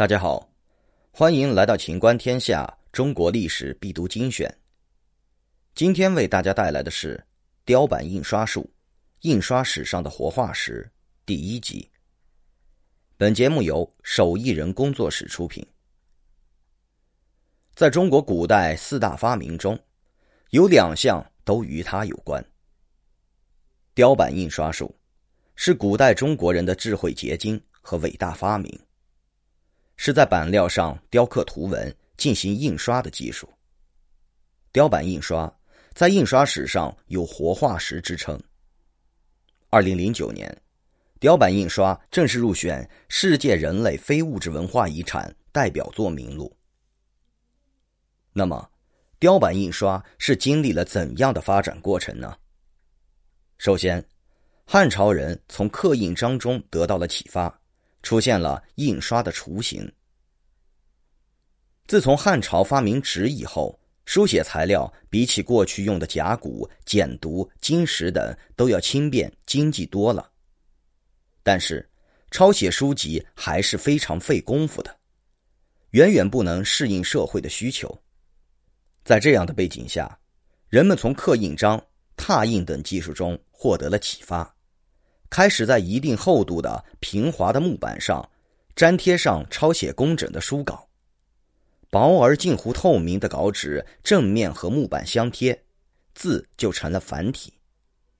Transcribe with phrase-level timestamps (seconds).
[0.00, 0.50] 大家好，
[1.10, 4.50] 欢迎来到秦观天下中国历史必读精选。
[5.74, 7.22] 今天为大家带来的是
[7.66, 8.66] 雕版印刷术，
[9.20, 10.90] 印刷史上的活化石
[11.26, 11.86] 第一集。
[13.18, 15.62] 本节目由手艺人工作室出品。
[17.74, 19.78] 在中国古代四大发明中，
[20.48, 22.42] 有两项都与它有关。
[23.92, 24.98] 雕版印刷术
[25.56, 28.80] 是古代中国人的智慧结晶和伟大发明。
[30.02, 33.46] 是在板料上雕刻图文进行印刷的技术。
[34.72, 35.54] 雕版印刷
[35.92, 38.42] 在印刷史上有活化石之称。
[39.68, 40.50] 二零零九年，
[41.18, 46.50] 雕版印刷正式入选世界人类非物质文化遗产代表作名录。
[48.32, 48.70] 那么，
[49.18, 52.34] 雕版印刷是经历了怎样的发展过程呢？
[53.58, 54.02] 首先，
[54.64, 57.59] 汉朝人从刻印章中得到了启发。
[58.02, 59.90] 出现了印刷的雏形。
[61.86, 70.30] 自从汉朝发明纸以后，书写材料比起过去用的甲骨、简牍、金石等都要轻便、经济多了。
[71.42, 71.88] 但是，
[72.30, 74.96] 抄写书籍还是非常费功夫的，
[75.90, 77.96] 远远不能适应社会的需求。
[79.04, 80.16] 在这样的背景下，
[80.68, 81.82] 人们从刻印章、
[82.16, 84.56] 拓印等技术中获得了启发。
[85.30, 88.28] 开始在一定厚度的平滑的木板上
[88.74, 90.88] 粘贴上抄写工整的书稿，
[91.88, 95.64] 薄而近乎透明的稿纸正面和木板相贴，
[96.14, 97.54] 字就成了繁体，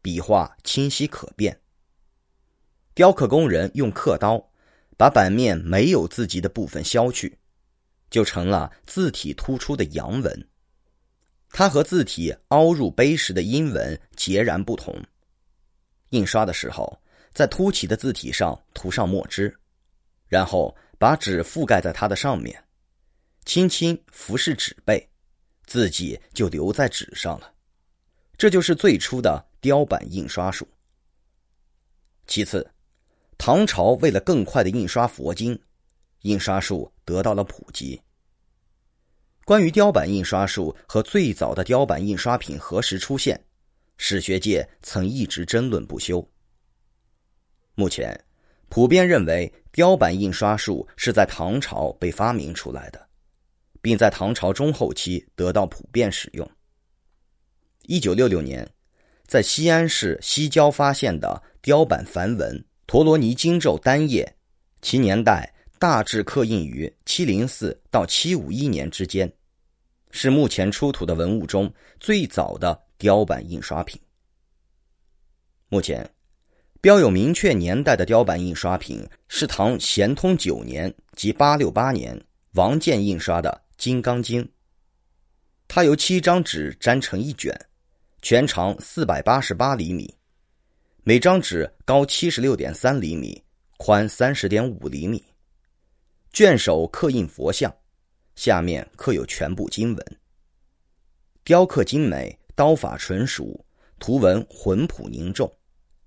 [0.00, 1.60] 笔画清晰可辨。
[2.94, 4.50] 雕刻工人用刻刀
[4.96, 7.36] 把版面没有字迹的部分削去，
[8.08, 10.48] 就成了字体突出的阳文。
[11.50, 14.96] 它和字体凹入碑时的阴文截然不同。
[16.10, 17.00] 印刷的时候，
[17.32, 19.54] 在凸起的字体上涂上墨汁，
[20.28, 22.62] 然后把纸覆盖在它的上面，
[23.44, 25.08] 轻轻拂拭纸背，
[25.66, 27.52] 字迹就留在纸上了。
[28.36, 30.66] 这就是最初的雕版印刷术。
[32.26, 32.68] 其次，
[33.36, 35.60] 唐朝为了更快的印刷佛经，
[36.22, 38.00] 印刷术得到了普及。
[39.44, 43.38] 关于雕版印刷术和最早的雕版印刷品何时出现？
[43.96, 46.26] 史学界曾一直争论不休。
[47.74, 48.18] 目前，
[48.68, 53.08] 普遍认为雕版印刷术是在唐朝被发明出来的，
[53.80, 56.48] 并在唐朝中后期得到普遍使用。
[57.86, 58.68] 一九六六年，
[59.26, 64.36] 在西安市西郊发现的雕版梵文陀罗尼经咒单页，
[64.82, 69.30] 其年代大致刻印于七零四到七五一年之间，
[70.10, 72.83] 是目前出土的文物中最早的。
[72.96, 74.00] 雕版印刷品，
[75.68, 76.08] 目前
[76.80, 82.18] 标有明确年代的雕版印刷品是唐咸通九年即八六八年
[82.52, 84.42] 王建印刷的《金刚经》，
[85.66, 87.52] 它由七张纸粘成一卷，
[88.22, 90.14] 全长四百八十八厘米，
[91.02, 93.42] 每张纸高七十六点三厘米，
[93.76, 95.22] 宽三十点五厘米，
[96.32, 97.74] 卷首刻印佛像，
[98.36, 100.16] 下面刻有全部经文，
[101.42, 102.38] 雕刻精美。
[102.54, 103.64] 刀法纯熟，
[103.98, 105.50] 图文浑朴凝重，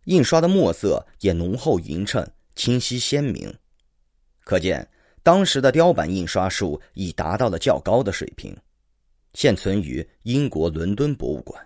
[0.06, 2.26] 印刷的墨色也浓厚匀称、
[2.56, 3.54] 清晰鲜明，
[4.44, 4.90] 可见
[5.24, 8.56] 当时的雕版印刷术已达到了较高的水平。
[9.34, 11.64] 现存于英国伦敦博物馆。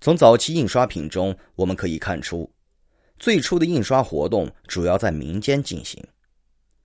[0.00, 2.52] 从早期印刷品中，我们可以看出，
[3.18, 6.04] 最初的印刷活动主要在民间进行，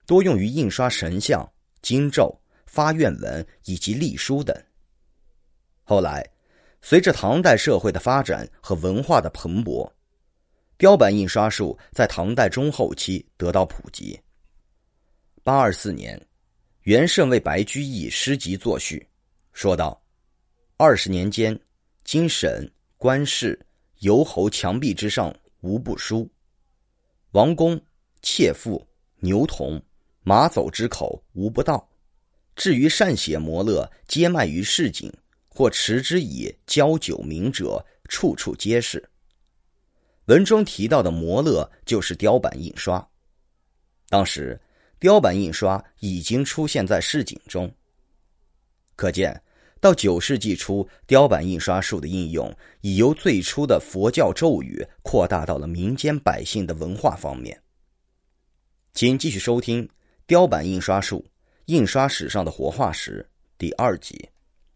[0.06, 1.46] 多用于印刷神像、
[1.82, 2.34] 经咒、
[2.66, 4.56] 发愿文以及隶书等。
[5.84, 6.26] 后来，
[6.80, 9.90] 随着唐代社会的发展和文化的蓬勃，
[10.78, 14.18] 雕版印刷术在唐代中后期得到普及。
[15.42, 16.18] 八二四年，
[16.84, 19.06] 元圣为白居易诗集作序，
[19.52, 20.02] 说道
[20.78, 21.58] ：“二十年间，
[22.02, 23.58] 经省、官市、
[23.98, 26.26] 游侯墙壁之上无不书，
[27.32, 27.78] 王公、
[28.22, 28.82] 妾妇、
[29.16, 29.80] 牛童、
[30.22, 31.86] 马走之口无不到。
[32.56, 35.12] 至于善写摩勒，皆卖于市井。”
[35.54, 39.08] 或持之以交酒名者，处处皆是。
[40.26, 43.06] 文中提到的摩勒就是雕版印刷。
[44.08, 44.60] 当时，
[44.98, 47.72] 雕版印刷已经出现在市井中。
[48.96, 49.40] 可见，
[49.80, 57.60] 到九世纪初，雕版印刷术的应用已由最初的佛教咒语扩大到了民间百姓的文化方面。
[58.92, 59.86] 请继续收听
[60.26, 61.24] 《雕版印刷术：
[61.66, 63.24] 印刷史上的活化石》
[63.58, 64.28] 第二集。